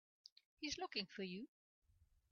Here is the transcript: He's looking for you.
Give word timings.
He's 0.57 0.79
looking 0.79 1.05
for 1.05 1.21
you. 1.21 1.47